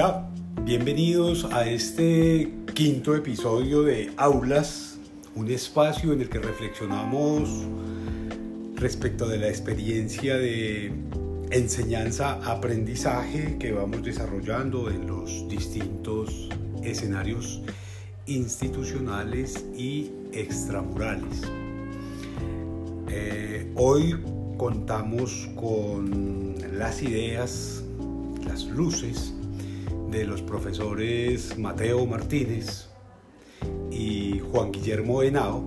[0.00, 0.28] Hola,
[0.62, 4.96] bienvenidos a este quinto episodio de Aulas,
[5.34, 7.66] un espacio en el que reflexionamos
[8.76, 10.92] respecto de la experiencia de
[11.50, 16.48] enseñanza-aprendizaje que vamos desarrollando en los distintos
[16.84, 17.60] escenarios
[18.26, 21.42] institucionales y extramurales.
[23.08, 24.16] Eh, hoy
[24.58, 27.82] contamos con las ideas,
[28.46, 29.34] las luces
[30.10, 32.88] de los profesores Mateo Martínez
[33.90, 35.62] y Juan Guillermo Henao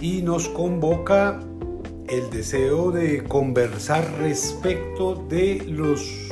[0.00, 1.40] y nos convoca
[2.08, 6.28] el deseo de conversar respecto de los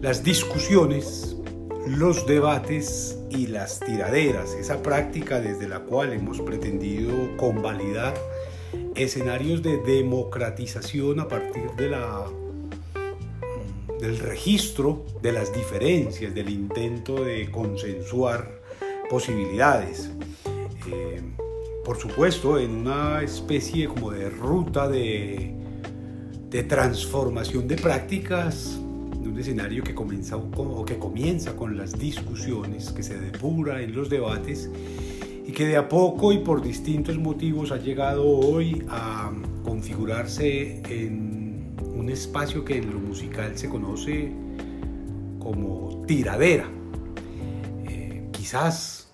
[0.00, 1.36] las discusiones,
[1.86, 8.14] los debates y las tiraderas, esa práctica desde la cual hemos pretendido convalidar
[8.94, 12.26] escenarios de democratización a partir de la
[14.04, 18.60] del registro de las diferencias, del intento de consensuar
[19.08, 20.10] posibilidades.
[20.92, 21.22] Eh,
[21.84, 25.54] por supuesto, en una especie como de ruta de,
[26.50, 28.78] de transformación de prácticas,
[29.22, 33.94] de un escenario que comienza, o que comienza con las discusiones, que se depura en
[33.94, 34.68] los debates
[35.46, 39.32] y que de a poco y por distintos motivos ha llegado hoy a
[39.62, 41.33] configurarse en
[42.04, 44.30] un espacio que en lo musical se conoce
[45.38, 46.68] como tiradera.
[47.88, 49.08] Eh, quizás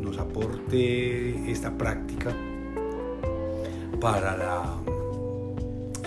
[0.00, 2.34] nos aporte esta práctica
[4.00, 4.78] para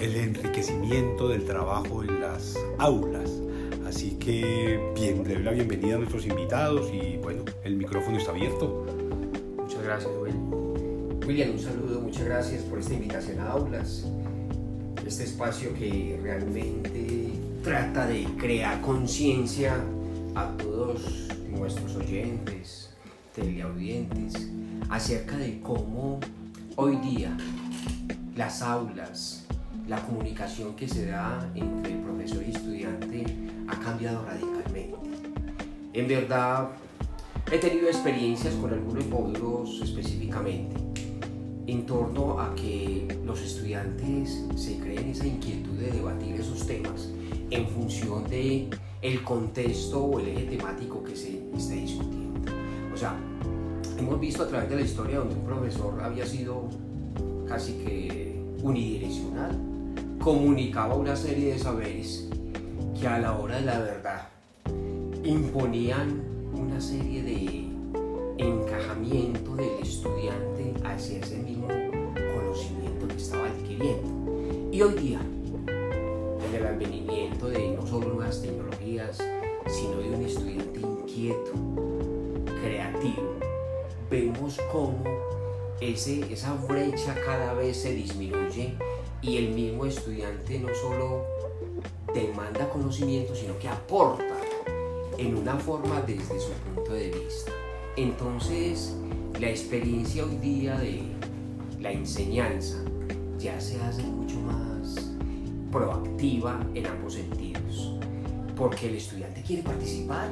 [0.02, 3.32] el enriquecimiento del trabajo en las aulas.
[3.88, 8.32] Así que bien, le doy la bienvenida a nuestros invitados y bueno, el micrófono está
[8.32, 8.88] abierto.
[9.56, 10.52] Muchas gracias, William.
[11.28, 14.08] William, un saludo, muchas gracias por esta invitación a aulas
[15.08, 17.32] este espacio que realmente
[17.64, 19.82] trata de crear conciencia
[20.36, 22.90] a todos nuestros oyentes,
[23.34, 24.50] teleaudientes,
[24.90, 26.20] acerca de cómo
[26.76, 27.36] hoy día
[28.36, 29.46] las aulas,
[29.88, 33.23] la comunicación que se da entre el profesor y estudiante
[33.70, 34.98] ha cambiado radicalmente.
[35.94, 36.67] En verdad,
[37.50, 40.86] he tenido experiencias con algunos módulos específicamente
[41.67, 47.10] en torno a que los estudiantes se creen esa inquietud de debatir esos temas
[47.50, 48.70] en función de
[49.02, 52.52] el contexto o el eje temático que se esté discutiendo.
[52.94, 53.16] O sea,
[53.98, 56.70] hemos visto a través de la historia donde un profesor había sido
[57.48, 59.55] casi que unidireccional,
[60.20, 62.28] comunicaba una serie de saberes
[62.99, 64.28] que a la hora de la verdad
[65.23, 66.22] imponían
[66.54, 67.67] una serie de
[68.37, 71.67] encajamiento del estudiante hacia ese mismo
[72.36, 74.71] conocimiento que estaba adquiriendo.
[74.71, 75.21] Y hoy día,
[75.67, 79.17] en el advenimiento de no solo nuevas tecnologías,
[79.67, 81.52] sino de un estudiante inquieto,
[82.61, 83.36] creativo,
[84.09, 85.04] vemos cómo
[85.81, 88.75] ese, esa brecha cada vez se disminuye
[89.21, 91.23] y el mismo estudiante no solo
[92.14, 94.37] demanda conocimiento, sino que aporta
[95.17, 97.52] en una forma desde su punto de vista.
[97.98, 98.96] Entonces,
[99.40, 101.02] la experiencia hoy día de
[101.82, 102.78] la enseñanza
[103.40, 105.14] ya se hace mucho más
[105.72, 107.98] proactiva en ambos sentidos,
[108.56, 110.30] porque el estudiante quiere participar,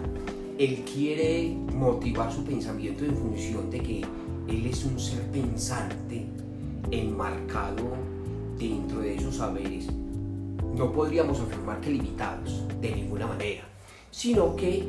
[0.59, 4.05] él quiere motivar su pensamiento en función de que
[4.47, 6.27] él es un ser pensante
[6.91, 7.83] enmarcado
[8.59, 9.87] dentro de esos saberes.
[10.75, 13.63] No podríamos afirmar que limitados, de ninguna manera,
[14.11, 14.87] sino que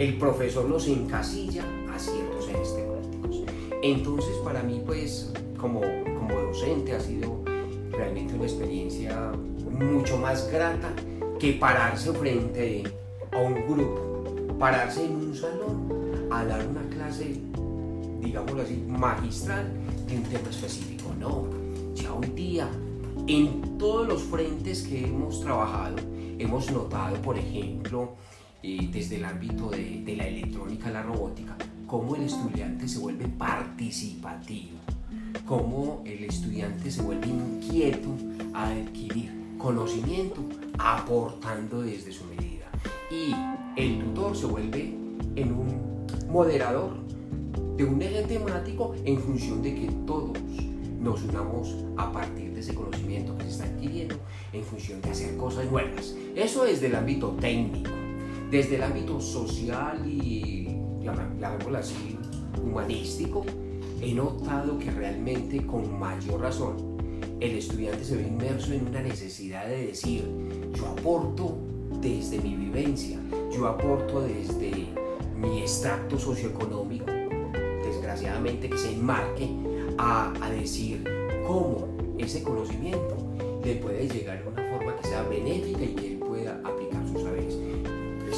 [0.00, 1.64] el profesor los encasilla
[2.02, 3.42] ciertos ejes temáticos.
[3.82, 7.42] Entonces, para mí, pues, como, como docente, ha sido
[7.90, 9.32] realmente una experiencia
[9.70, 10.92] mucho más grata
[11.38, 12.84] que pararse frente
[13.32, 17.40] a un grupo, pararse en un salón a dar una clase,
[18.20, 19.72] digámoslo así, magistral
[20.06, 21.14] de un tema específico.
[21.18, 21.46] No,
[21.94, 22.68] ya hoy día,
[23.26, 25.96] en todos los frentes que hemos trabajado,
[26.38, 28.16] hemos notado, por ejemplo,
[28.62, 31.56] eh, desde el ámbito de, de la electrónica, la robótica,
[31.90, 34.78] cómo el estudiante se vuelve participativo,
[35.44, 38.10] cómo el estudiante se vuelve inquieto
[38.54, 40.40] a adquirir conocimiento
[40.78, 42.66] aportando desde su medida.
[43.10, 43.34] Y
[43.76, 44.94] el tutor se vuelve
[45.34, 46.92] en un moderador
[47.76, 50.38] de un eje temático en función de que todos
[51.00, 54.14] nos unamos a partir de ese conocimiento que se está adquiriendo
[54.52, 56.14] en función de hacer cosas nuevas.
[56.36, 57.90] Eso es del ámbito técnico,
[58.48, 60.59] desde el ámbito social y
[61.38, 62.18] llamémoslo así,
[62.62, 63.44] humanístico,
[64.00, 66.76] he notado que realmente con mayor razón
[67.40, 70.24] el estudiante se ve inmerso en una necesidad de decir,
[70.74, 71.56] yo aporto
[72.00, 73.18] desde mi vivencia,
[73.50, 74.88] yo aporto desde
[75.36, 77.06] mi extracto socioeconómico,
[77.82, 79.48] desgraciadamente que se enmarque
[79.98, 81.04] a, a decir
[81.46, 83.16] cómo ese conocimiento
[83.64, 86.09] le puede llegar de una forma que sea benéfica y que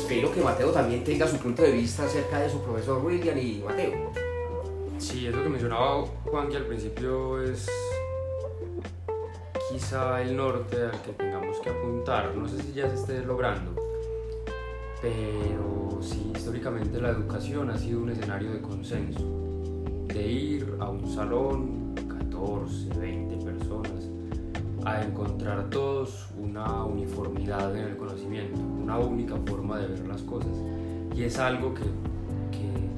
[0.02, 3.62] Espero que Mateo también tenga su punto de vista acerca de su profesor William y
[3.64, 4.10] Mateo.
[4.98, 7.68] Sí, eso que mencionaba Juan que al principio es
[9.70, 12.34] quizá el norte al que tengamos que apuntar.
[12.34, 13.76] No sé si ya se esté logrando,
[15.00, 19.24] pero sí, históricamente la educación ha sido un escenario de consenso,
[20.08, 23.31] de ir a un salón, 14, 20 personas,
[24.84, 30.52] a encontrar todos una uniformidad en el conocimiento, una única forma de ver las cosas.
[31.14, 31.82] Y es algo que,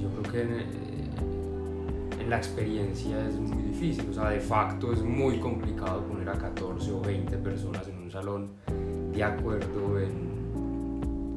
[0.00, 5.02] yo creo que en, en, la experiencia es muy difícil, o sea, de facto es
[5.02, 8.48] muy complicado poner a 14 o 20 personas en un salón
[9.12, 10.32] de acuerdo en,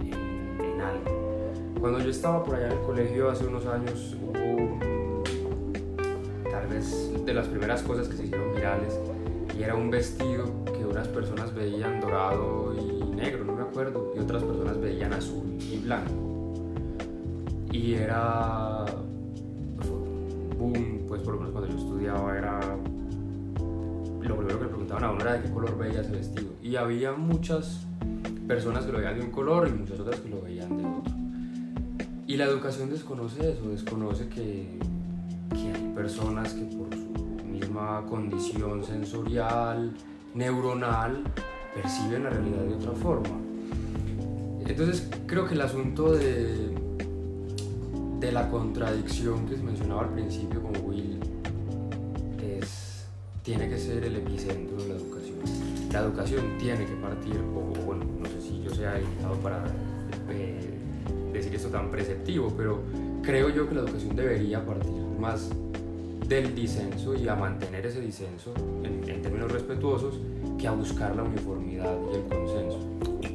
[0.01, 1.43] en, en algo.
[1.81, 4.79] Cuando yo estaba por allá en el colegio hace unos años hubo
[6.49, 8.97] tal vez de las primeras cosas que se hicieron virales
[9.57, 14.19] y era un vestido que unas personas veían dorado y negro, no me acuerdo, y
[14.19, 16.63] otras personas veían azul y blanco.
[17.71, 18.85] Y era
[20.57, 22.59] boom, pues por lo menos cuando yo estudiaba era
[24.27, 26.49] lo primero que le preguntaban a uno era de qué color veía ese vestido.
[26.61, 27.85] Y había muchas
[28.47, 31.13] personas que lo veían de un color y muchas otras que lo veían de otro.
[32.27, 34.67] Y la educación desconoce eso, desconoce que,
[35.51, 37.06] que hay personas que por su
[38.07, 39.91] condición sensorial,
[40.33, 41.23] neuronal,
[41.75, 43.35] perciben la realidad de otra forma.
[44.67, 46.71] Entonces creo que el asunto de,
[48.19, 51.19] de la contradicción que se mencionaba al principio con Will
[52.41, 53.07] es,
[53.43, 55.37] tiene que ser el epicentro de la educación.
[55.91, 59.63] La educación tiene que partir, o bueno, no sé si yo sea indicado para
[60.29, 60.77] eh,
[61.31, 62.81] decir esto tan preceptivo, pero
[63.23, 65.49] creo yo que la educación debería partir más
[66.27, 68.53] del disenso y a mantener ese disenso
[68.83, 70.19] en, en, términos respetuosos
[70.59, 72.79] que a buscar la uniformidad y el consenso.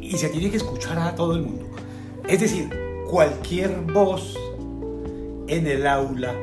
[0.01, 1.67] Y, y se tiene que escuchar a todo el mundo.
[2.29, 2.69] Es decir,
[3.09, 4.37] cualquier voz
[5.49, 6.35] en el aula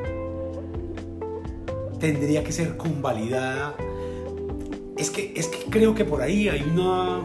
[1.98, 3.76] tendría que ser convalidada.
[4.96, 7.22] Es que, es que creo que por ahí hay una,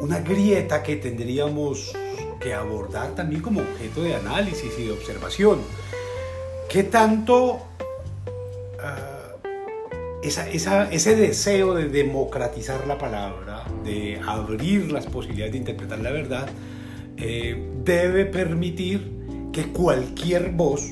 [0.00, 1.92] una grieta que tendríamos
[2.40, 5.60] que abordar también como objeto de análisis y de observación.
[6.72, 7.60] ¿Qué tanto
[10.22, 16.48] esa, ese deseo de democratizar la palabra, de abrir las posibilidades de interpretar la verdad,
[17.18, 19.12] eh, debe permitir
[19.52, 20.88] que cualquier voz,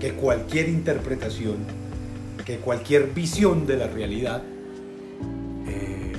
[0.00, 1.58] que cualquier interpretación,
[2.44, 4.42] que cualquier visión de la realidad
[5.68, 6.12] eh,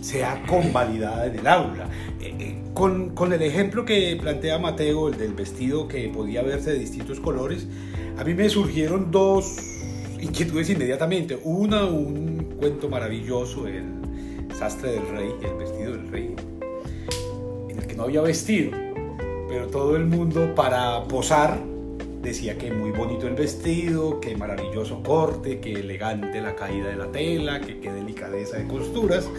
[0.00, 1.88] sea convalidada en el aula?
[2.20, 6.80] Eh, con, con, el ejemplo que plantea Mateo, el del vestido que podía verse de
[6.80, 7.68] distintos colores,
[8.20, 9.56] a mí me surgieron dos
[10.20, 11.38] inquietudes inmediatamente.
[11.42, 13.84] Una, un cuento maravilloso, el
[14.54, 16.36] sastre del rey, el vestido del rey,
[17.70, 18.72] en el que no había vestido,
[19.48, 21.58] pero todo el mundo para posar
[22.20, 27.10] decía que muy bonito el vestido, que maravilloso corte, que elegante la caída de la
[27.10, 29.30] tela, que qué delicadeza de costuras,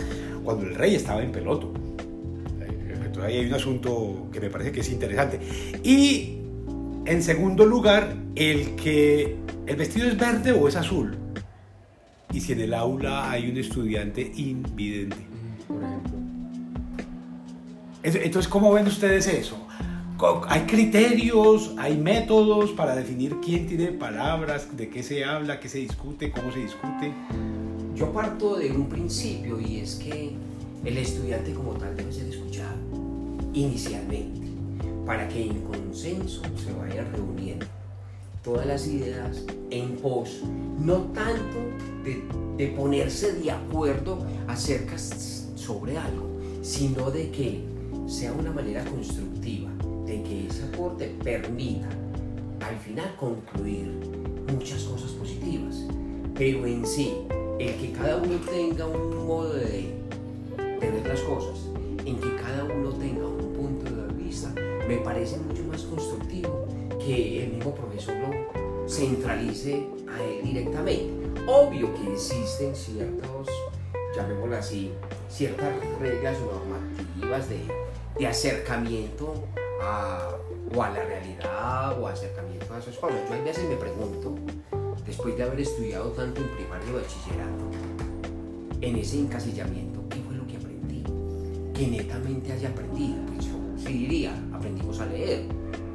[0.43, 1.71] cuando el rey estaba en peloto.
[3.05, 5.39] Entonces ahí hay un asunto que me parece que es interesante.
[5.83, 6.40] Y
[7.05, 11.17] en segundo lugar, el que el vestido es verde o es azul.
[12.31, 15.17] Y si en el aula hay un estudiante invidente.
[15.67, 16.12] Por ejemplo.
[18.03, 19.58] Entonces, ¿cómo ven ustedes eso?
[20.48, 25.79] ¿Hay criterios, hay métodos para definir quién tiene palabras, de qué se habla, qué se
[25.79, 27.12] discute, cómo se discute?
[27.96, 30.36] Yo parto de un principio y es que
[30.86, 32.75] el estudiante como tal debe ser escuchado
[33.53, 34.40] inicialmente
[35.05, 37.65] para que en consenso se vayan reuniendo
[38.43, 40.41] todas las ideas en pos,
[40.79, 41.60] no tanto
[42.03, 46.27] de, ponerse de acuerdo acerca sobre algo,
[46.62, 47.62] sino de que
[48.08, 49.70] sea una manera constructiva,
[50.05, 51.89] de que ese aporte permita
[52.67, 53.91] al final concluir
[54.51, 55.84] muchas cosas positivas,
[56.36, 57.13] pero en sí,
[57.60, 59.93] el que cada uno tenga un modo de,
[60.58, 61.67] de ver las cosas,
[62.05, 63.50] en que cada uno tenga un
[64.91, 66.67] me parece mucho más constructivo
[67.00, 71.31] que el mismo profesor lo centralice a él directamente.
[71.48, 73.48] Obvio que existen ciertos,
[74.13, 74.91] llamémoslo así,
[75.29, 77.62] ciertas reglas normativas de,
[78.19, 79.33] de acercamiento
[79.81, 80.36] a,
[80.75, 83.17] o a la realidad o acercamiento a esas cosas.
[83.29, 84.36] Yo a veces me pregunto,
[85.05, 87.65] después de haber estudiado tanto en primario y bachillerato,
[88.81, 91.01] en ese encasillamiento, ¿qué fue lo que aprendí?
[91.74, 93.15] Que netamente haya aprendido.
[93.27, 95.45] Pues yo sí diría, aprendimos a leer,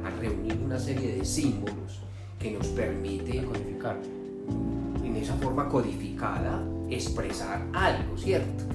[0.03, 2.01] a reunir una serie de símbolos
[2.37, 3.97] que nos permite codificar.
[5.03, 8.65] en esa forma codificada expresar algo, ¿cierto?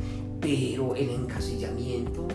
[0.40, 2.26] Pero el encasillamiento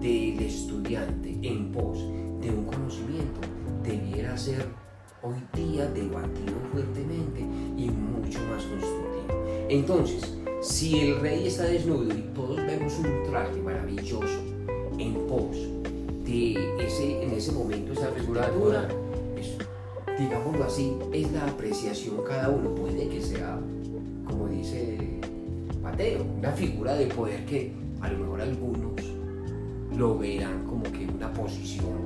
[0.00, 1.98] del estudiante en pos
[2.42, 3.40] de un conocimiento
[3.82, 4.66] debiera ser
[5.22, 9.66] hoy día debatido fuertemente y mucho más constructivo.
[9.70, 14.40] Entonces, si el rey está desnudo y todos vemos un traje maravilloso
[14.98, 15.56] en pos
[16.30, 18.88] de ese, en ese momento, esa figura de poder,
[20.18, 22.74] digámoslo así, es la apreciación cada uno.
[22.74, 23.58] Puede que sea,
[24.24, 25.18] como dice
[25.82, 28.92] Mateo, una figura de poder que a lo mejor algunos
[29.96, 31.98] lo verán como que una posición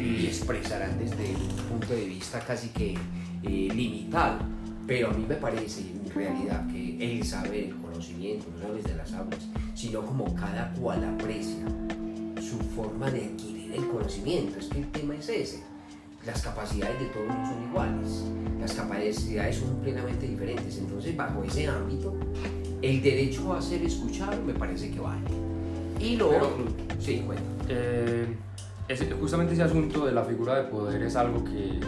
[0.00, 2.94] y expresarán desde un punto de vista casi que
[3.42, 4.38] eh, limitado.
[4.86, 8.96] Pero a mí me parece en realidad que el saber, el conocimiento, no solo desde
[8.96, 11.64] las aulas, sino como cada cual aprecia
[12.52, 14.58] su forma de adquirir el conocimiento.
[14.58, 15.62] Es que el tema es ese.
[16.26, 18.24] Las capacidades de todos no son iguales,
[18.60, 20.78] las capacidades son plenamente diferentes.
[20.78, 22.14] Entonces, bajo ese ámbito,
[22.80, 25.22] el derecho a ser escuchado me parece que vale.
[25.98, 26.64] Y lo Pero, otro,
[27.00, 27.24] sí.
[27.68, 28.26] Eh,
[28.88, 31.80] ese- justamente ese asunto de la figura de poder es algo que,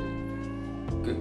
[1.04, 1.16] que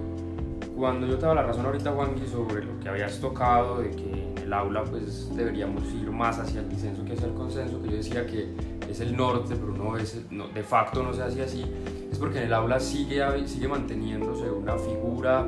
[0.76, 4.10] cuando yo te daba la razón ahorita, Juanqui, sobre lo que habías tocado, de que
[4.32, 7.90] en el aula pues deberíamos ir más hacia el disenso que hacia el consenso, que
[7.90, 8.48] yo decía que
[8.90, 11.64] es el norte, pero no es, no, de facto no se hace así,
[12.10, 15.46] es porque en el aula sigue, sigue manteniéndose una figura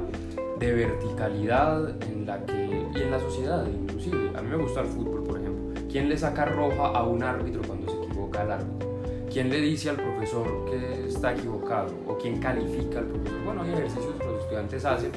[0.58, 4.30] de verticalidad en la que, y en la sociedad inclusive.
[4.36, 5.82] A mí me gusta el fútbol, por ejemplo.
[5.90, 8.88] ¿Quién le saca roja a un árbitro cuando se equivoca el árbitro?
[9.30, 11.92] ¿Quién le dice al profesor que está equivocado?
[12.08, 13.44] ¿O quién califica al profesor?
[13.44, 15.10] Bueno, hay ejercicios que los estudiantes hacen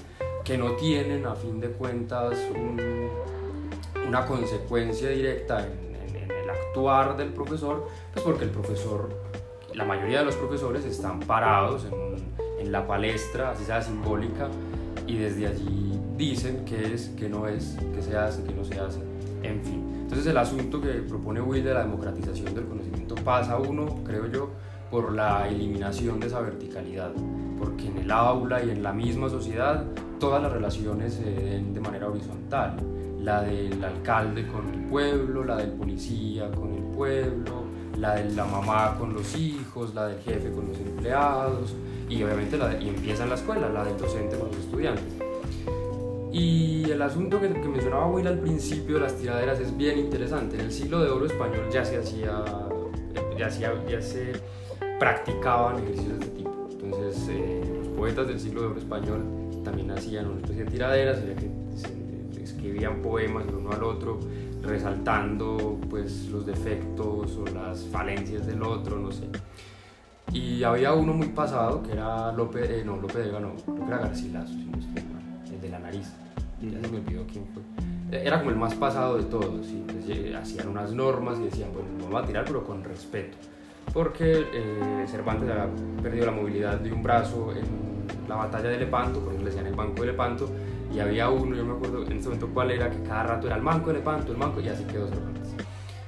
[0.44, 2.80] que no tienen a fin de cuentas un-
[4.08, 5.89] una consecuencia directa en
[6.50, 9.10] actuar del profesor, pues porque el profesor,
[9.74, 12.30] la mayoría de los profesores están parados en,
[12.60, 14.50] en la palestra, así sea simbólica,
[15.08, 18.80] y desde allí dicen qué es, qué no es, qué se hace, qué no se
[18.80, 19.00] hace,
[19.42, 19.90] en fin.
[20.02, 24.50] Entonces el asunto que propone Will de la democratización del conocimiento pasa uno, creo yo,
[24.92, 27.12] por la eliminación de esa verticalidad,
[27.58, 29.86] porque en el aula y en la misma sociedad
[30.20, 32.78] todas las relaciones se den de manera horizontal,
[33.22, 37.64] la del alcalde con el pueblo, la del policía con el pueblo,
[37.98, 41.74] la de la mamá con los hijos, la del jefe con los empleados
[42.08, 45.04] y obviamente la de- y empieza en la escuela, la del docente con los estudiantes.
[46.32, 50.56] Y el asunto que, que mencionaba Will al principio de las tiraderas es bien interesante.
[50.58, 52.44] En el siglo de oro español ya se hacía,
[53.38, 54.34] ya, hacía- ya se
[55.00, 56.68] practicaban ejercicios de este tipo.
[56.84, 59.24] Entonces, eh, los poetas del siglo de oro español
[59.64, 61.88] también hacían una especie de tiraderas, la que se
[62.60, 64.20] escribían poemas el uno al otro,
[64.62, 69.28] resaltando pues, los defectos o las falencias del otro, no sé.
[70.34, 73.76] Y había uno muy pasado que era Lope, eh, no, Lope de Vega, no, creo
[73.76, 76.12] que era Garcilaso, si no estoy mal, el de la nariz.
[76.62, 77.64] Ya se me olvidó quién fue.
[78.12, 81.46] Eh, Era como el más pasado de todos, y pues, eh, hacían unas normas y
[81.46, 83.38] decían, bueno, nos vamos a tirar, pero con respeto.
[83.94, 85.68] Porque eh, Cervantes había
[86.04, 89.66] perdido la movilidad de un brazo en la batalla de Lepanto, por eso le decían
[89.66, 90.48] el banco de Lepanto,
[90.94, 93.56] y había uno, yo me acuerdo en ese momento cuál era, que cada rato era
[93.58, 95.50] el banco de Lepanto, el banco, y así quedó Cervantes.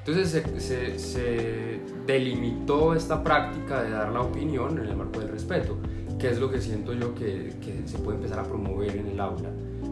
[0.05, 5.29] Entonces se, se- se delimitó esta práctica de dar la opinión en el marco del
[5.29, 5.77] respeto,
[6.19, 9.19] que es lo que siento yo que, que se puede empezar a promover en el
[9.19, 9.49] aula.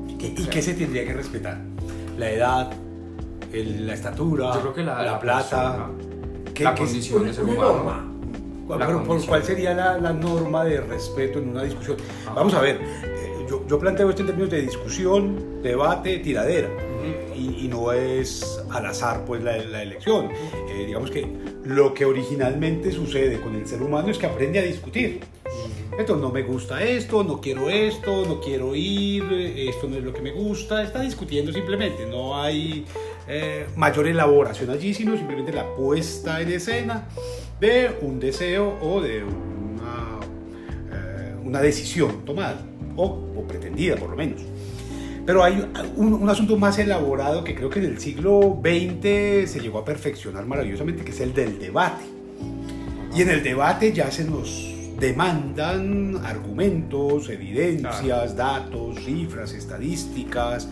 [0.08, 0.15] ¿Y
[0.48, 1.60] qué se tendría que respetar?
[2.17, 2.72] La edad,
[3.53, 5.50] el- la estatura, Yo creo que la, la plata.
[5.77, 5.89] persona,
[6.53, 7.62] ¿Qué- la qué- condición de ser humano.
[7.62, 8.05] norma.
[8.67, 11.98] ¿Cuál, la pero por cuál sería la, la norma de respeto en una discusión?
[12.36, 12.79] Vamos a ver,
[13.50, 16.70] yo, yo planteo esto en términos de discusión, debate, tiradera.
[17.36, 20.29] Y, y no es al azar pues la, la elección.
[20.70, 21.25] Eh, digamos que
[21.63, 25.22] lo que originalmente sucede con el ser humano es que aprende a discutir.
[25.98, 30.13] Entonces, no me gusta esto, no quiero esto, no quiero ir, esto no es lo
[30.13, 30.84] que me gusta.
[30.84, 32.86] Está discutiendo simplemente, no hay
[33.27, 37.08] eh, mayor elaboración allí, sino simplemente la puesta en escena
[37.60, 40.20] de un deseo o de una,
[40.94, 42.62] eh, una decisión tomada,
[43.01, 44.41] o, o pretendida por lo menos.
[45.25, 45.63] Pero hay
[45.96, 49.86] un, un asunto más elaborado que creo que en el siglo XX se llegó a
[49.86, 52.03] perfeccionar maravillosamente, que es el del debate.
[53.15, 54.65] Y en el debate ya se nos
[55.00, 60.68] demandan argumentos, evidencias, datos, cifras, estadísticas,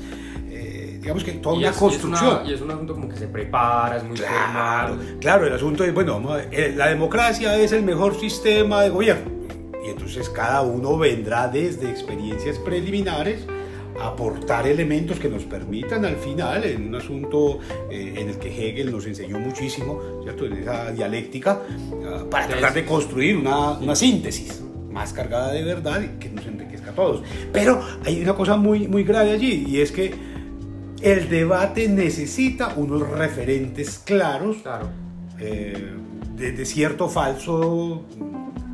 [0.50, 2.38] eh, digamos que toda Y una es- y es construcción.
[2.42, 5.18] una- Y es, un asunto como que se prepara, es muy Claro, formal.
[5.22, 8.82] claro, el asunto es, bueno, vamos a ver, eh, la democracia es el mejor sistema
[8.82, 9.37] de gobierno.
[9.88, 13.40] Y entonces cada uno vendrá desde experiencias preliminares
[14.02, 18.92] aportar elementos que nos permitan al final, en un asunto eh, en el que Hegel
[18.92, 20.46] nos enseñó muchísimo, ¿cierto?
[20.46, 21.62] en esa dialéctica,
[22.06, 26.46] ah, para tratar de construir una, una, síntesis más cargada de verdad y que nos
[26.46, 27.24] enriquezca a todos.
[27.52, 30.14] Pero hay una cosa muy, muy grave allí, y es que
[31.02, 34.90] el debate necesita unos referentes claros claro.
[35.40, 35.94] Eh,
[36.36, 38.04] de, de, cierto falso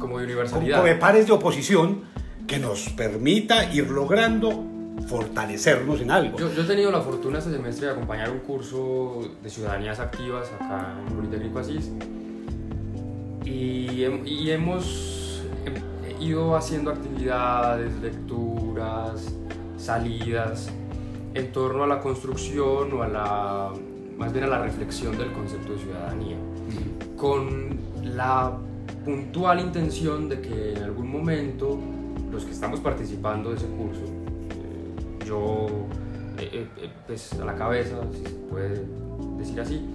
[0.04, 0.78] como de universalidad.
[0.78, 2.02] como de pares de oposición
[2.46, 4.66] que nos permita ir logrando
[5.08, 6.38] fortalecernos en algo.
[6.38, 10.52] Yo, yo, he tenido la fortuna este semestre de acompañar un curso de ciudadanías activas
[10.52, 11.90] acá en Politécnico Asís.
[13.46, 15.42] Y, y hemos
[16.20, 19.34] ido haciendo actividades, lecturas,
[19.78, 20.70] salidas
[21.34, 23.72] en torno a la construcción o a la,
[24.18, 26.38] más bien a la reflexión del concepto de ciudadanía,
[27.18, 28.54] con la
[29.04, 31.80] puntual intención de que en algún momento
[32.32, 35.68] los que estamos participando de ese curso, eh, yo
[36.40, 38.86] eh, eh, pues a la cabeza, si se puede
[39.38, 39.86] decir así,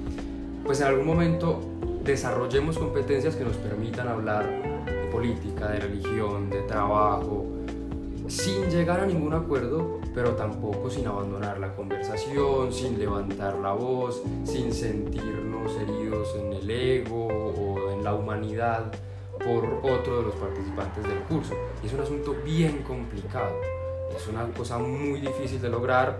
[0.65, 1.61] pues en algún momento
[2.05, 4.47] desarrollemos competencias que nos permitan hablar
[4.87, 7.47] de política, de religión, de trabajo,
[8.29, 14.23] sin llegar a ningún acuerdo, pero tampoco sin abandonar la conversación, sin levantar la voz,
[14.45, 17.68] sin sentirnos heridos en el ego
[18.09, 18.91] la humanidad
[19.45, 21.55] por otro de los participantes del curso.
[21.83, 23.53] Y es un asunto bien complicado,
[24.17, 26.19] es una cosa muy difícil de lograr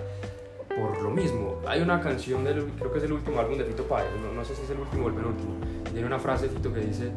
[0.69, 1.61] por lo mismo.
[1.67, 4.45] Hay una canción, del, creo que es el último álbum de Fito Páez, no, no
[4.45, 5.55] sé si es el último o el penúltimo,
[5.91, 7.11] tiene una frase Fito que dice,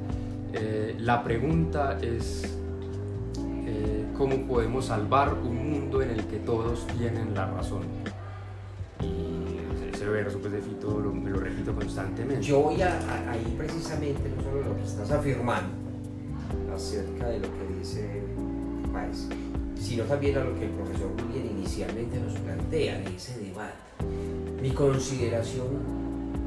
[0.54, 2.58] eh, la pregunta es
[4.18, 7.82] cómo podemos salvar un mundo en el que todos tienen la razón.
[10.03, 12.41] Pues, de Fito lo, me lo repito constantemente.
[12.41, 15.75] Yo voy a, a, ahí precisamente, no solo lo que estás afirmando
[16.74, 18.24] acerca de lo que dice
[18.91, 19.27] Páez,
[19.79, 23.75] sino también a lo que el profesor William inicialmente nos plantea, de ese debate.
[24.60, 25.67] Mi consideración,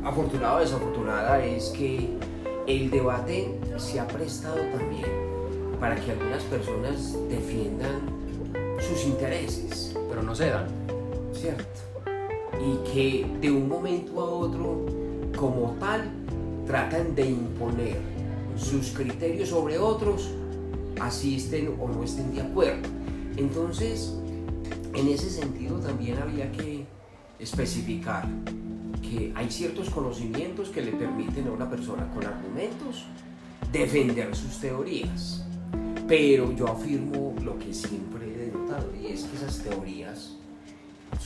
[0.04, 2.10] afortunada o desafortunada, es que
[2.66, 5.06] el debate se ha prestado también
[5.78, 8.00] para que algunas personas defiendan
[8.80, 9.96] sus intereses.
[10.08, 10.66] Pero no se dan.
[11.32, 11.93] Cierto.
[12.64, 14.86] Y que de un momento a otro,
[15.36, 16.10] como tal,
[16.66, 17.98] tratan de imponer
[18.56, 20.30] sus criterios sobre otros,
[21.00, 22.88] así estén o no estén de acuerdo.
[23.36, 24.14] Entonces,
[24.94, 26.86] en ese sentido también había que
[27.38, 28.26] especificar
[29.02, 33.04] que hay ciertos conocimientos que le permiten a una persona con argumentos
[33.72, 35.44] defender sus teorías.
[36.06, 40.33] Pero yo afirmo lo que siempre he denotado y es que esas teorías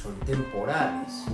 [0.03, 1.25] son temporales.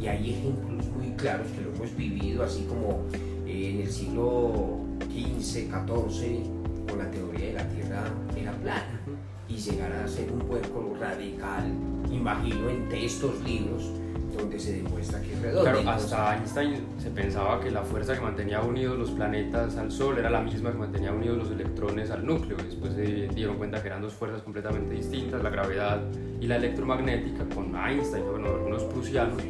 [0.00, 3.02] Y hay ejemplos muy claros que lo hemos vivido, así como
[3.46, 8.04] en el siglo XV, XIV, con la teoría de la Tierra
[8.36, 9.00] era plana
[9.48, 11.72] y llegar a ser un pueblo radical,
[12.10, 13.90] imagino en textos, libros,
[14.36, 15.70] donde se demuestra que es redondo.
[15.70, 20.18] Claro, hasta Einstein se pensaba que la fuerza que mantenía unidos los planetas al Sol
[20.18, 22.56] era la misma que mantenía unidos los electrones al núcleo.
[22.56, 26.00] Después se dieron cuenta que eran dos fuerzas completamente distintas, la gravedad
[26.40, 29.42] y la electromagnética, con Einstein, bueno, algunos prusianos,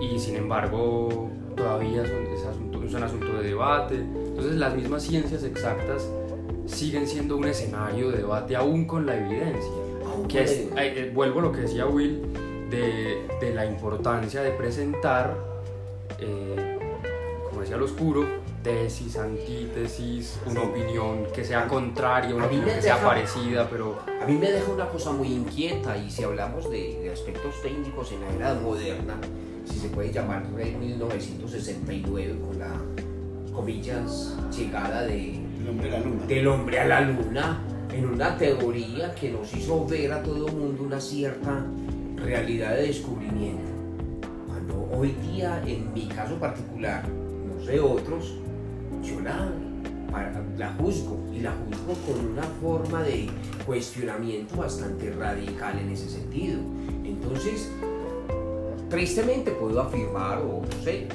[0.00, 3.96] y sin embargo todavía son, es, asunto, es un asunto de debate.
[3.96, 6.08] Entonces las mismas ciencias exactas
[6.66, 9.70] siguen siendo un escenario de debate aún con la evidencia.
[10.28, 12.22] Que es, eh, vuelvo a lo que decía Will,
[12.70, 15.36] de, de la importancia de presentar,
[16.18, 16.78] eh,
[17.48, 18.24] como decía el oscuro,
[18.62, 23.98] tesis, antítesis, una opinión que sea contraria, una opinión que sea parecida, pero...
[24.22, 28.12] A mí me deja una cosa muy inquieta y si hablamos de, de aspectos técnicos
[28.12, 29.16] en la era moderna,
[29.64, 32.80] si se puede llamar en 1969 con la,
[33.52, 36.26] comillas, llegada de, hombre a la luna.
[36.26, 37.60] del hombre a la luna,
[37.92, 41.64] en una teoría que nos hizo ver a todo el mundo una cierta
[42.22, 43.70] realidad de descubrimiento.
[44.46, 48.34] Cuando hoy día, en mi caso particular, no sé otros,
[49.02, 49.50] yo la,
[50.78, 53.28] juzgo y la juzgo con una forma de
[53.64, 56.60] cuestionamiento bastante radical en ese sentido.
[57.04, 57.70] Entonces,
[58.88, 61.06] tristemente puedo afirmar, o no sé,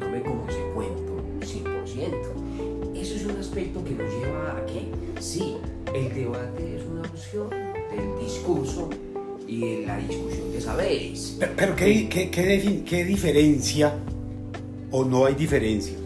[0.00, 2.96] no me como ese cuento 100%.
[2.96, 5.56] Eso es un aspecto que nos lleva a que, sí,
[5.94, 8.88] el debate es una opción del discurso
[9.46, 11.36] y en la discusión de saberes.
[11.38, 13.94] Pero, pero ¿qué, qué, qué, ¿qué diferencia
[14.90, 15.96] o no hay diferencia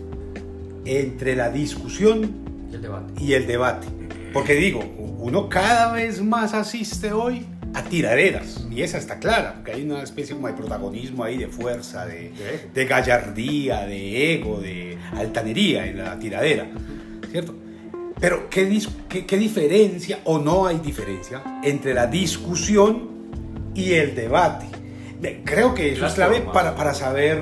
[0.84, 2.30] entre la discusión
[2.70, 3.24] y el debate?
[3.24, 3.86] y el debate?
[4.32, 4.80] Porque digo,
[5.18, 10.02] uno cada vez más asiste hoy a tiraderas, y esa está clara, porque hay una
[10.02, 12.32] especie como de protagonismo ahí, de fuerza, de,
[12.72, 16.66] de gallardía, de ego, de altanería en la tiradera,
[17.30, 17.54] ¿cierto?
[18.20, 23.17] Pero ¿qué, qué, qué diferencia o no hay diferencia entre la discusión
[23.74, 24.66] y el debate.
[25.44, 27.38] Creo que eso es clave para, para saber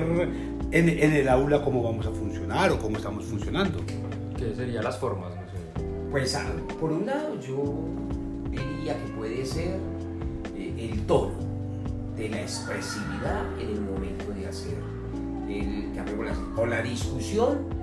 [0.71, 3.79] en, en el aula cómo vamos a funcionar o cómo estamos funcionando.
[4.37, 5.29] ¿Qué serían las formas?
[5.35, 5.85] No sé.
[6.11, 6.45] Pues ah,
[6.79, 7.85] por un lado yo
[8.49, 9.77] diría que puede ser
[10.55, 11.35] eh, el tono
[12.15, 14.77] de la expresividad en el momento de hacer
[15.47, 15.91] el,
[16.55, 17.77] o la discusión.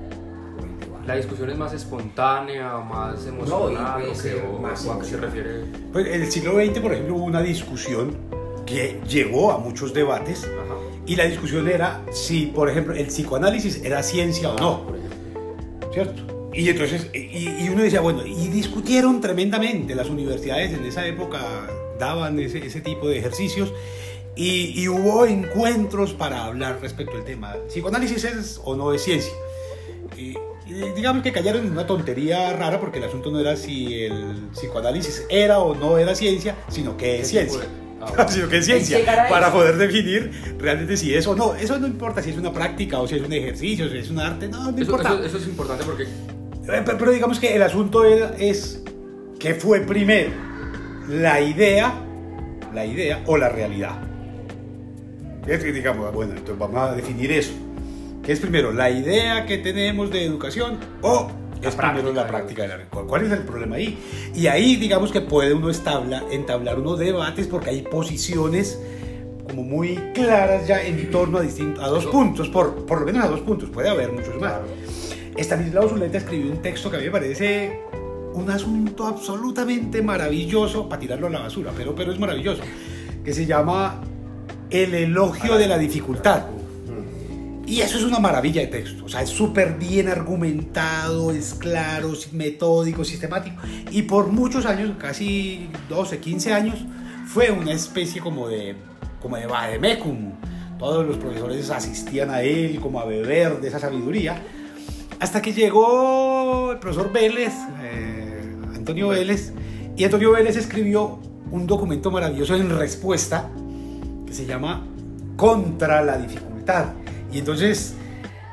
[1.06, 3.94] ¿La discusión es más espontánea, más emocional?
[4.00, 4.18] puede o qué?
[4.18, 5.64] ser ¿O- más o a qué se refiere?
[5.92, 8.16] Pues en el siglo XX, por ejemplo, hubo una discusión
[8.66, 10.74] que llevó a muchos debates Ajá.
[11.06, 14.84] y la discusión era si, por ejemplo, el psicoanálisis era ciencia o no.
[14.86, 15.04] Por ejemplo.
[15.94, 16.50] ¿cierto?
[16.52, 21.68] Y entonces, y, y uno decía, bueno, y discutieron tremendamente, las universidades en esa época
[21.98, 23.72] daban ese, ese tipo de ejercicios
[24.36, 29.32] y, y hubo encuentros para hablar respecto al tema, ¿psicoanálisis es o no es ciencia?
[30.16, 34.04] Y, y digamos que cayeron en una tontería rara porque el asunto no era si
[34.04, 37.83] el psicoanálisis era o no era ciencia, sino que es ¿Qué tipo ciencia.
[38.08, 38.28] Bueno.
[38.28, 39.56] sino que es ciencia, para eso.
[39.56, 41.54] poder definir realmente si es o no.
[41.54, 44.18] Eso no importa si es una práctica o si es un ejercicio, si es un
[44.20, 45.08] arte, no, no Eso, importa.
[45.14, 48.82] eso- eso es importante porque Eh, Pero, pero digamos que el asunto es, es
[49.38, 50.30] qué fue primero,
[51.08, 51.94] la idea,
[52.72, 53.98] la idea o la realidad.
[55.46, 57.52] Es que digamos, bueno, entonces vamos a definir eso.
[58.22, 61.30] ¿Qué es primero, la idea que tenemos de educación o
[61.64, 63.98] La es primero la práctica de la ¿Cuál cuál es el problema ahí?
[64.34, 68.78] Y ahí digamos que puede uno establa, entablar unos debates porque hay posiciones
[69.48, 72.10] como muy claras ya en torno a, distin- a dos Eso.
[72.10, 74.52] puntos, por, por lo menos a dos puntos, puede haber muchos más.
[74.52, 74.64] Claro.
[75.36, 77.80] Estanislao Zuleta escribió un texto que a mí me parece
[78.34, 82.62] un asunto absolutamente maravilloso para tirarlo a la basura, pero, pero es maravilloso,
[83.24, 84.00] que se llama
[84.70, 86.44] El elogio de la dificultad.
[87.66, 92.12] Y eso es una maravilla de texto, o sea, es súper bien argumentado, es claro,
[92.12, 93.56] es metódico, sistemático,
[93.90, 96.84] y por muchos años, casi 12, 15 años,
[97.26, 98.76] fue una especie como de,
[99.20, 100.32] como de vademecum.
[100.78, 104.42] Todos los profesores asistían a él como a beber de esa sabiduría,
[105.18, 109.52] hasta que llegó el profesor Vélez, eh, Antonio Vélez,
[109.96, 111.18] y Antonio Vélez escribió
[111.50, 113.48] un documento maravilloso en respuesta
[114.26, 114.86] que se llama
[115.36, 116.86] Contra la dificultad.
[117.34, 117.94] Y entonces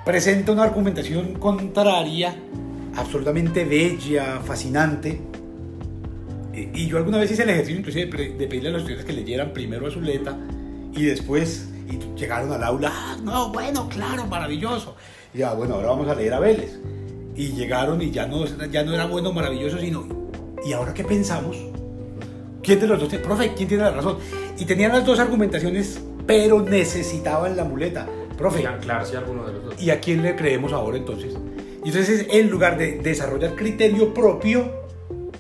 [0.03, 2.35] presenta una argumentación contraria,
[2.95, 5.21] absolutamente bella, fascinante.
[6.51, 9.13] Y y yo alguna vez hice el ejercicio inclusive de pedirle a los estudiantes que
[9.13, 10.35] leyeran primero a Zuleta
[10.93, 14.95] y después y llegaron al aula, "Ah, no, bueno, claro, maravilloso.
[15.33, 16.79] Y ya, bueno, ahora vamos a leer a Vélez.
[17.35, 20.05] Y llegaron y ya no, ya no era bueno, maravilloso, sino,
[20.65, 21.55] ¿y ahora qué pensamos?
[22.63, 24.17] ¿Quién de los dos profe, quién tiene la razón?
[24.57, 28.07] Y tenían las dos argumentaciones, pero necesitaban la muleta.
[28.41, 29.81] Profe, y anclarse a alguno de los dos.
[29.81, 31.33] ¿y a quién le creemos ahora entonces?
[31.83, 34.71] Y entonces, en lugar de desarrollar criterio propio,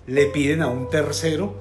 [0.07, 1.53] le piden a un tercero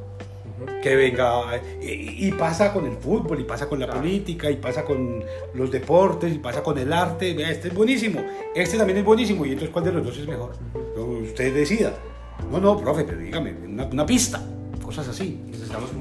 [0.83, 1.61] que venga.
[1.83, 4.01] Y, y pasa con el fútbol, y pasa con la Claro.
[4.01, 5.23] política, y pasa con
[5.55, 7.35] los deportes, y pasa con el arte.
[7.35, 8.21] Vea, este es buenísimo,
[8.55, 9.45] este también es buenísimo.
[9.45, 10.53] Y entonces, ¿cuál de los dos es mejor?
[11.23, 11.95] Usted decida.
[12.51, 14.43] No, no, profe, pero dígame, una, una pista,
[14.83, 15.41] cosas así.
[15.51, 16.01] Necesitamos un,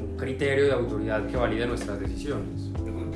[0.00, 2.65] un criterio de autoridad que valide nuestras decisiones.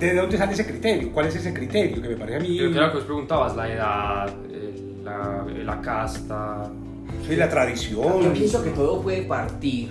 [0.01, 1.13] ¿De dónde sale ese criterio?
[1.13, 2.01] ¿Cuál es ese criterio?
[2.01, 2.57] Que me parece a mí.
[2.57, 6.71] Yo creo que os preguntabas la edad, el- la, la casta,
[7.27, 8.23] Sí, la tradición.
[8.23, 9.89] Yo pienso que todo puede partir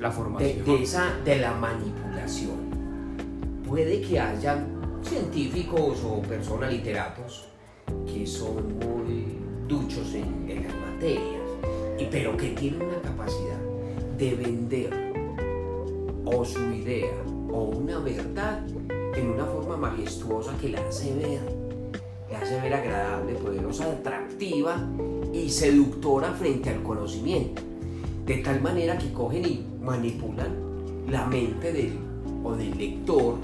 [0.00, 0.64] la de, formación.
[0.64, 2.56] de esa, de la manipulación.
[3.68, 4.64] Puede que haya
[5.02, 7.46] científicos o personas literatos
[8.06, 9.38] que son muy
[9.68, 11.42] duchos en, en las materias,
[11.98, 13.58] y, pero que tienen una capacidad
[14.18, 15.12] de vender
[16.24, 17.12] o su idea
[17.52, 18.62] o una verdad
[19.16, 21.40] en una forma majestuosa que la hace ver,
[22.30, 24.76] la hace ver agradable, poderosa, atractiva
[25.32, 27.62] y seductora frente al conocimiento
[28.26, 30.48] de tal manera que cogen y manipulan
[31.08, 31.98] la mente del
[32.42, 33.36] o del lector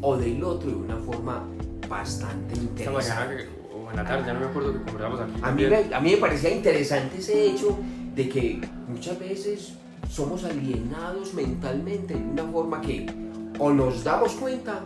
[0.00, 1.44] o del otro de una forma
[1.88, 3.48] bastante interesante.
[3.74, 5.32] o en la tarde, ya no me acuerdo que conversábamos aquí.
[5.42, 7.76] A mí, me, a mí me parecía interesante ese hecho
[8.14, 9.74] de que muchas veces
[10.08, 13.06] somos alienados mentalmente de una forma que
[13.58, 14.80] o nos damos cuenta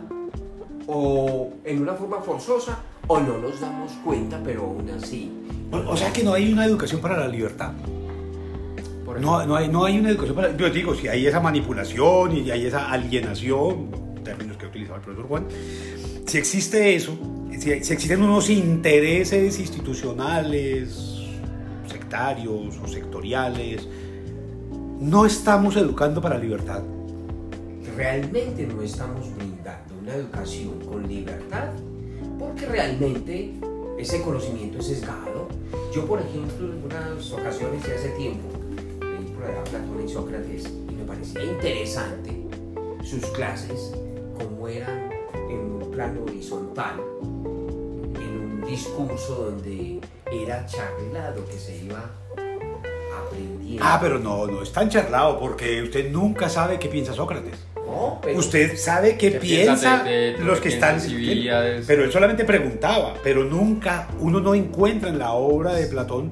[0.87, 5.31] o en una forma forzosa o no nos damos cuenta, pero aún así.
[5.71, 7.73] O, o sea que no hay una educación para la libertad.
[9.03, 10.55] Por No, no, hay, no hay una educación para...
[10.55, 13.91] Yo digo, si hay esa manipulación y hay esa alienación,
[14.23, 15.47] términos que ha utilizado el profesor Juan,
[16.25, 17.17] si existe eso,
[17.51, 21.15] si, si existen unos intereses institucionales,
[21.87, 23.87] sectarios o sectoriales,
[24.99, 26.81] no estamos educando para la libertad.
[27.95, 29.54] realmente no estamos brindando
[30.05, 31.69] una educación con libertad,
[32.37, 33.53] porque realmente
[33.97, 35.47] ese conocimiento es sesgado.
[35.91, 38.47] Yo, por ejemplo, en algunas ocasiones de hace tiempo,
[39.01, 42.39] leí por allá a Platón y Sócrates y me parecía interesante
[43.03, 43.93] sus clases
[44.37, 45.09] como eran
[45.49, 52.11] en un plano horizontal, en un discurso donde era charlado que se iba
[53.25, 53.83] aprendiendo.
[53.83, 57.64] Ah, pero no, no es tan charlado porque usted nunca sabe qué piensa Sócrates.
[57.95, 60.03] No, pero- Usted sabe qué ¿Qué piensa
[60.39, 60.99] los lo que están.
[61.87, 66.31] Pero él solamente preguntaba, pero nunca, uno no encuentra en la obra de Platón,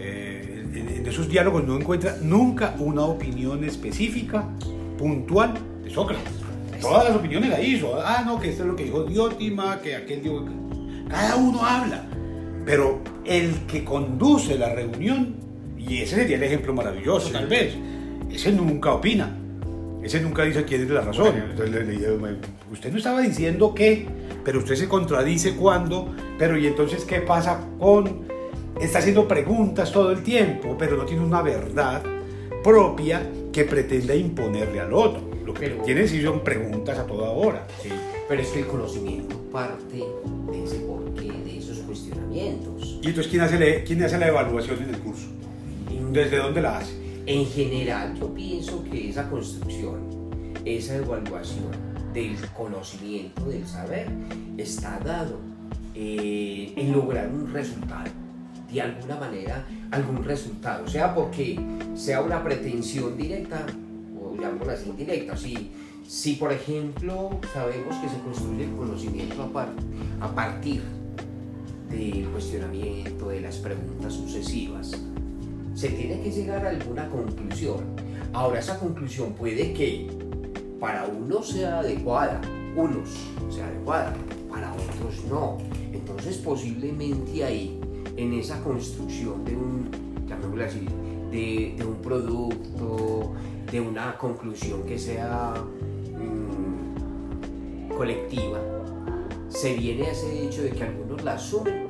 [0.00, 4.44] eh, en, en esos diálogos no encuentra nunca una opinión específica,
[4.98, 6.32] puntual de Sócrates.
[6.80, 8.00] Todas las opiniones la hizo.
[8.00, 10.44] Ah, no, que esto es lo que dijo Diótima, que aquel dijo.
[11.08, 12.04] Cada uno habla.
[12.64, 15.34] Pero el que conduce la reunión,
[15.78, 17.32] y ese sería el ejemplo maravilloso, Sí.
[17.32, 17.74] tal vez,
[18.30, 19.36] ese nunca opina.
[20.02, 21.34] Ese nunca dice quién es la razón.
[21.36, 22.36] Entonces le, le
[22.72, 24.06] usted no estaba diciendo qué,
[24.44, 28.20] pero usted se contradice cuando, pero y entonces qué pasa con,
[28.80, 32.02] está haciendo preguntas todo el tiempo, pero no tiene una verdad
[32.62, 35.22] propia que pretenda imponerle al otro.
[35.44, 37.66] Lo que Pero- tiene sí son preguntas a toda hora.
[37.82, 37.88] Sí,
[38.28, 39.96] pero es que el conocimiento parte
[40.52, 43.00] de ese porqué, de esos cuestionamientos.
[43.02, 45.26] Y entonces, ¿quién hace, quién hace la evaluación en el curso?
[46.12, 46.92] ¿Desde dónde la hace?
[47.28, 49.98] En general, yo pienso que esa construcción,
[50.64, 51.66] esa evaluación
[52.14, 54.08] del conocimiento, del saber,
[54.56, 55.38] está dado
[55.94, 58.10] eh, en lograr un resultado.
[58.72, 60.88] De alguna manera, algún resultado.
[60.88, 61.60] Sea porque
[61.94, 63.66] sea una pretensión directa
[64.18, 65.36] o llamémosla así indirecta.
[65.36, 65.70] Si,
[66.06, 69.72] si, por ejemplo, sabemos que se construye el conocimiento a, par-
[70.20, 70.80] a partir
[71.90, 74.92] del cuestionamiento, de las preguntas sucesivas,
[75.78, 77.84] se tiene que llegar a alguna conclusión.
[78.32, 80.08] Ahora esa conclusión puede que
[80.80, 82.40] para unos sea adecuada,
[82.74, 83.10] unos
[83.48, 84.12] sea adecuada,
[84.50, 85.58] para otros no.
[85.92, 87.78] Entonces posiblemente ahí,
[88.16, 89.88] en esa construcción de un,
[90.26, 90.64] llamémoslo
[91.30, 93.34] de un producto,
[93.70, 95.54] de una conclusión que sea
[96.18, 98.58] mm, colectiva,
[99.48, 101.87] se viene a ese hecho de que algunos la asumen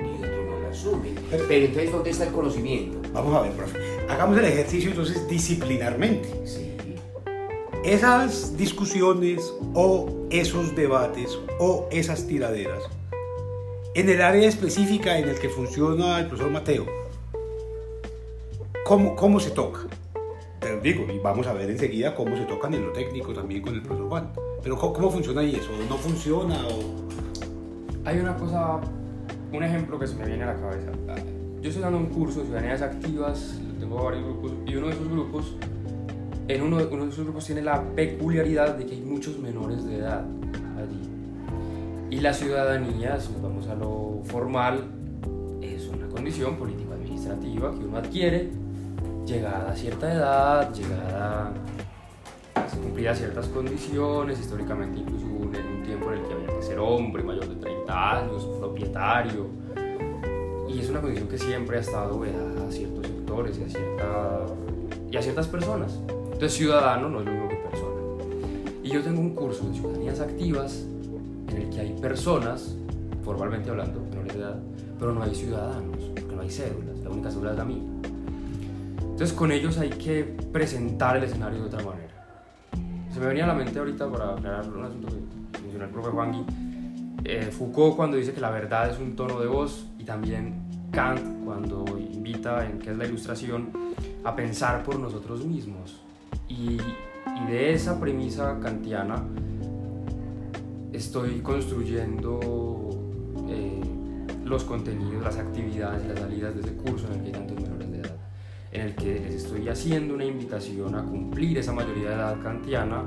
[1.29, 2.99] Pero- Pero entonces, ¿dónde está el conocimiento?
[3.13, 3.79] Vamos a ver, profe.
[4.09, 6.29] Hagamos el ejercicio entonces disciplinarmente.
[6.45, 6.75] Sí.
[7.83, 12.83] Esas discusiones o esos debates o esas tiraderas
[13.95, 16.85] en el área específica en el que funciona el profesor Mateo,
[18.85, 19.81] ¿cómo, cómo se toca?
[20.59, 23.73] Pero digo, y vamos a ver enseguida cómo se tocan en lo técnico también con
[23.73, 24.31] el profesor Juan.
[24.61, 25.69] Pero ¿cómo, cómo funciona ahí eso?
[25.87, 26.67] ¿No funciona?
[26.67, 27.07] O...
[28.05, 28.79] Hay una cosa,
[29.51, 30.91] un ejemplo que se me viene a la cabeza.
[31.61, 35.09] Yo estoy dando un curso de ciudadanías activas, tengo varios grupos, y uno de esos
[35.09, 35.55] grupos,
[36.47, 40.25] en uno, de esos grupos tiene la peculiaridad de que hay muchos menores de edad
[40.77, 41.09] allí.
[42.09, 44.85] Y la ciudadanía, si nos vamos a lo formal,
[45.61, 48.49] es una condición político-administrativa que uno adquiere
[49.25, 51.53] llegada a cierta edad, llegada
[52.55, 56.63] a cumplir a ciertas condiciones, históricamente incluso en un tiempo en el que había que
[56.63, 57.78] ser hombre, mayor de 30
[58.59, 59.47] propietario.
[60.67, 64.45] Y es una condición que siempre ha estado vedada a ciertos sectores y a, cierta,
[65.11, 65.99] y a ciertas personas.
[66.07, 68.01] Entonces ciudadano no es lo mismo que persona.
[68.83, 70.85] Y yo tengo un curso de ciudadanías activas
[71.47, 72.75] en el que hay personas,
[73.23, 74.59] formalmente hablando, menores de edad,
[74.99, 77.83] pero no hay ciudadanos, porque no hay cédulas, la única cédula es la mía.
[79.01, 82.09] Entonces con ellos hay que presentar el escenario de otra manera.
[83.11, 86.09] Se me venía a la mente ahorita para aclarar un asunto que mencionó el profe
[86.09, 86.68] Juangui.
[87.23, 91.45] Eh, Foucault cuando dice que la verdad es un tono de voz y también Kant
[91.45, 93.69] cuando invita en qué es la ilustración
[94.23, 96.01] a pensar por nosotros mismos.
[96.47, 99.23] Y, y de esa premisa kantiana
[100.91, 102.89] estoy construyendo
[103.47, 103.81] eh,
[104.43, 107.91] los contenidos, las actividades las salidas de ese curso en el que hay tantos menores
[107.91, 108.15] de edad,
[108.71, 113.03] en el que les estoy haciendo una invitación a cumplir esa mayoría de edad kantiana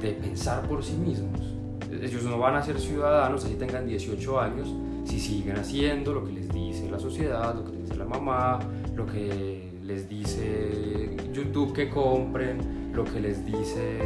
[0.00, 1.55] de pensar por sí mismos.
[1.90, 6.32] Ellos no van a ser ciudadanos así tengan 18 años si siguen haciendo lo que
[6.32, 8.58] les dice la sociedad, lo que les dice la mamá,
[8.94, 13.98] lo que les dice YouTube que compren, lo que les dice,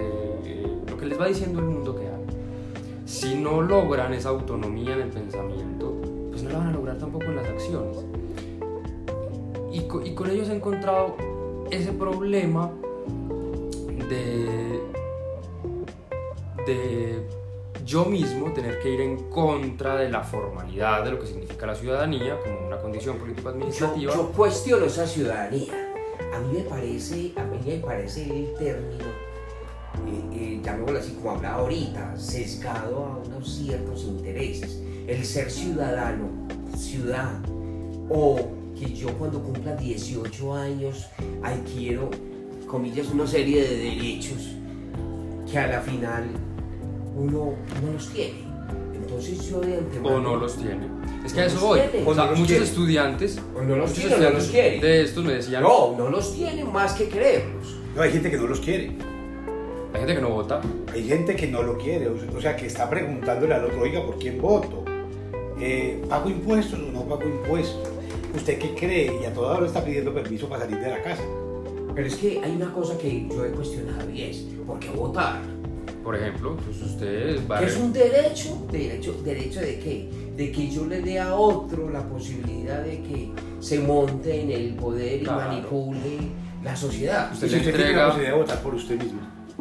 [0.45, 2.21] eh, lo que les va diciendo el mundo que hagan.
[3.07, 5.95] Si no logran esa autonomía en el pensamiento,
[6.31, 7.97] pues no la van a lograr tampoco en las acciones.
[9.73, 11.17] Y, co- y con ellos he encontrado
[11.71, 12.71] ese problema
[14.09, 14.81] de,
[16.67, 17.27] de
[17.91, 21.75] yo mismo tener que ir en contra de la formalidad de lo que significa la
[21.75, 24.15] ciudadanía como una condición Yo, político-administrativa.
[24.15, 25.73] yo cuestiono esa ciudadanía.
[26.33, 29.07] A mí me parece, a mí me parece el término,
[30.07, 34.81] eh, eh, llamémoslo así como hablaba ahorita, sesgado a unos ciertos intereses.
[35.09, 36.29] El ser ciudadano,
[36.77, 37.41] ciudad,
[38.09, 38.39] o
[38.79, 41.09] que yo cuando cumpla 18 años
[41.43, 42.09] adquiero,
[42.69, 44.55] comillas, una serie de derechos
[45.51, 46.29] que a la final
[47.21, 47.55] uno
[47.85, 48.51] no los tiene.
[48.95, 50.17] Entonces yo de antemano...
[50.17, 50.87] O no los tiene.
[51.25, 51.81] Es que a eso voy.
[51.91, 52.09] tiene.
[52.09, 54.81] O sea, muchos estudiantes, O no los muchos tiene o no los estudiantes quiere.
[54.81, 57.77] de estos me decían, No, no los tiene más que quererlos.
[57.95, 58.93] No, hay gente que no los quiere.
[59.93, 60.61] hay gente que no vota.
[60.93, 64.05] Hay gente que no lo quiere, o o sea, que está preguntándole al otro, oiga,
[64.05, 64.85] ¿por quién voto?
[65.61, 67.89] Eh, ¿Pago impuestos o no pago impuestos?
[68.35, 69.19] ¿Usted qué cree?
[69.21, 71.23] Y a toda hora está pidiendo permiso para salir de la casa.
[71.95, 75.41] Pero es que hay una cosa que yo he cuestionado y es, ¿por qué votar?
[76.05, 80.09] Por ejemplo, pues ustedes van Que es un derecho, derecho, derecho de qué?
[80.37, 84.75] De que yo le dé a otro la posibilidad de que se monte en el
[84.75, 85.51] poder y Claro.
[85.51, 86.19] manipule
[86.65, 87.31] la sociedad.
[87.33, 89.21] Usted Y si le usted tiene la posibilidad de votar por usted mismo,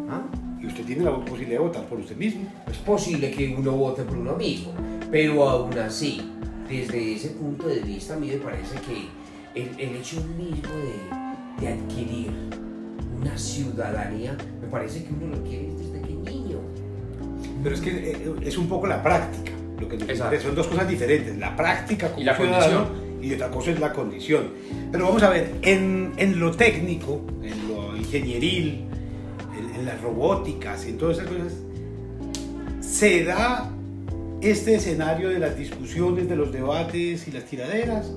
[0.09, 0.21] ¿Ah?
[0.61, 4.03] y usted tiene la posibilidad de votar por usted mismo, Es posible que uno vote
[4.03, 4.71] por uno mismo,
[5.11, 6.21] pero aún así,
[6.69, 10.69] desde ese punto de vista, a mí me parece que el, el hecho mismo
[11.59, 12.31] de, de adquirir
[13.19, 15.69] una ciudadanía, me parece que uno lo quiere.
[17.63, 19.51] Pero es que eh, es un poco la práctica.
[19.79, 22.87] Lo que nos son dos cosas diferentes, la práctica como Y la ciudadano
[23.21, 24.49] y otra cosa es la condición.
[24.91, 28.85] Pero vamos a ver, en, en lo técnico, en lo ingenieril,
[29.57, 31.53] en, en las robóticas, en todas esas cosas,
[32.81, 33.71] se da
[34.41, 38.11] este escenario de las discusiones, de los debates y las tiraderas.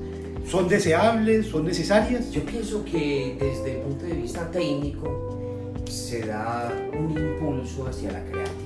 [0.48, 1.46] ¿Son deseables?
[1.46, 2.32] ¿Son necesarias?
[2.32, 8.24] Yo pienso que desde el punto de vista técnico se da un impulso hacia la
[8.24, 8.61] creatividad.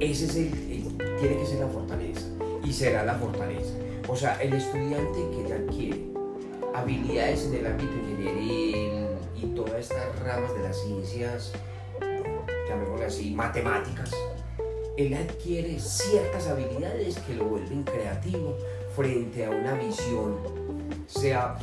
[0.00, 2.26] Ese es el, el- tiene que ser la fortaleza
[2.64, 3.72] y será la fortaleza.
[4.08, 6.04] O sea, el estudiante que adquiere
[6.74, 9.06] habilidades en el ámbito ingenieril
[9.40, 11.52] y todas estas ramas de las ciencias,
[12.68, 14.10] llamémosle así, matemáticas,
[14.96, 18.56] él adquiere ciertas habilidades que lo vuelven creativo
[18.94, 20.36] frente a una visión,
[21.06, 21.56] sea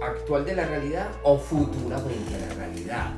[0.00, 3.14] actual de la realidad o futura frente a la realidad,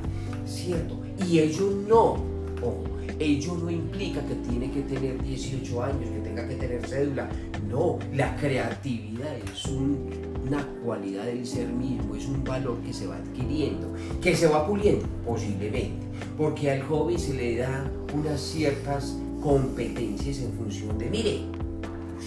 [0.47, 0.97] ¿cierto?
[1.27, 2.13] Y ello no,
[2.61, 2.83] ojo,
[3.19, 7.29] ello no implica que tiene que tener 18 años, que tenga que tener cédula,
[7.69, 10.09] no, la creatividad es un-
[10.47, 14.65] una cualidad del ser mismo, es un valor que se va adquiriendo, que se va
[14.67, 16.05] puliendo, posiblemente,
[16.37, 21.39] porque al joven se le da unas ciertas competencias en función de, mire,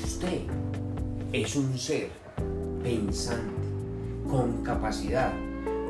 [0.05, 0.41] usted
[1.33, 2.09] es un ser
[2.83, 3.53] pensante,
[4.31, 5.33] con capacidad,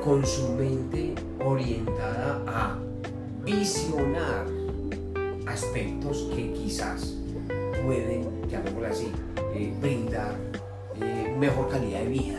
[0.02, 2.78] con su mente orientada a
[3.44, 4.46] visionar
[5.46, 7.16] aspectos que quizás
[7.84, 9.08] pueden, llamémoslo así,
[9.54, 10.36] eh, brindar
[11.00, 12.38] eh, mejor calidad de vida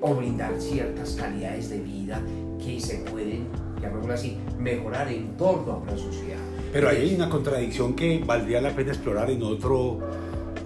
[0.00, 2.20] o brindar ciertas calidades de vida
[2.62, 3.46] que se pueden,
[3.80, 6.40] llamémoslo así, mejorar en torno a una sociedad.
[6.72, 10.00] Pero ahí hay una contradicción que valdría la pena explorar en otro,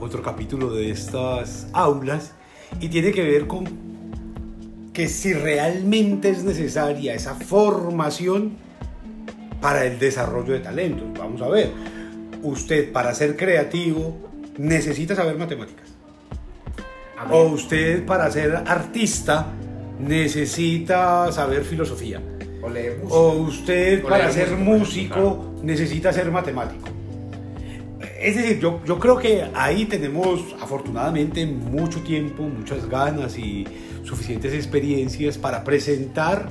[0.00, 2.32] otro capítulo de estas aulas
[2.80, 3.88] y tiene que ver con
[4.92, 8.56] que si realmente es necesaria esa formación
[9.60, 11.06] para el desarrollo de talentos.
[11.18, 11.72] Vamos a ver,
[12.42, 14.16] usted para ser creativo
[14.56, 15.86] necesita saber matemáticas.
[17.30, 19.46] O usted para ser artista
[19.98, 22.20] necesita saber filosofía.
[22.62, 23.00] o leer.
[23.08, 26.88] O usted O para ser música, músico necesita ser matemático.
[28.20, 33.64] Es decir, yo, yo creo que ahí tenemos afortunadamente mucho tiempo, muchas ganas y
[34.02, 36.48] suficientes experiencias para presentar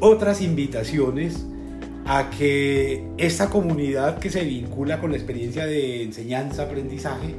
[0.00, 1.44] otras invitaciones
[2.06, 7.36] a que esta comunidad que se vincula con la experiencia de enseñanza-aprendizaje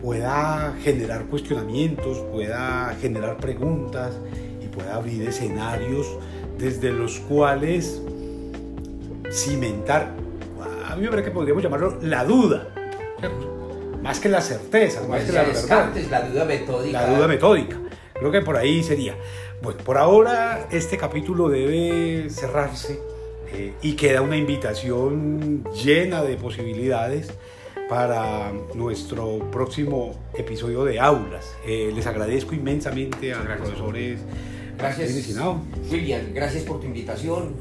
[0.00, 4.14] pueda generar cuestionamientos, pueda generar preguntas
[4.62, 6.06] y pueda abrir escenarios
[6.58, 8.00] desde los cuales
[9.32, 10.12] cimentar,
[10.88, 12.68] a mí me parece que podríamos llamarlo la duda,
[14.02, 17.00] más que la certeza, Como más que decía la verdad la duda metódica.
[17.00, 17.78] la duda metódica.
[18.12, 19.16] Creo que por ahí sería.
[19.62, 23.00] Bueno, por ahora este capítulo debe cerrarse
[23.54, 27.32] eh, y queda una invitación llena de posibilidades
[27.88, 31.54] para nuestro próximo episodio de aulas.
[31.66, 34.20] Eh, les agradezco inmensamente a los profesores
[34.78, 35.10] Gracias.
[35.90, 36.22] William.
[36.34, 37.54] Gracias por tu invitación.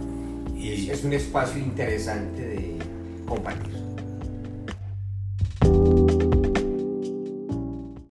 [0.58, 2.78] Y- Es, es un espacio interesante de
[3.28, 3.83] compartir.